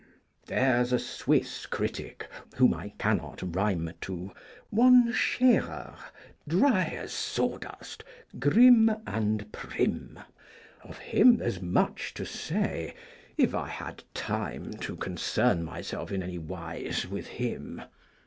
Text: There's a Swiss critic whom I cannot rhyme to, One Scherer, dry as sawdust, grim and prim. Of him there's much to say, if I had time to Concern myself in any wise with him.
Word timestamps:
There's 0.47 0.91
a 0.91 0.97
Swiss 0.97 1.67
critic 1.67 2.27
whom 2.55 2.73
I 2.73 2.89
cannot 2.97 3.43
rhyme 3.55 3.93
to, 4.01 4.31
One 4.71 5.13
Scherer, 5.13 5.95
dry 6.47 6.85
as 6.85 7.13
sawdust, 7.13 8.03
grim 8.39 8.89
and 9.05 9.51
prim. 9.51 10.19
Of 10.83 10.97
him 10.97 11.37
there's 11.37 11.61
much 11.61 12.15
to 12.15 12.25
say, 12.25 12.95
if 13.37 13.53
I 13.53 13.67
had 13.67 14.03
time 14.15 14.73
to 14.79 14.95
Concern 14.95 15.63
myself 15.63 16.11
in 16.11 16.23
any 16.23 16.39
wise 16.39 17.05
with 17.07 17.27
him. 17.27 17.83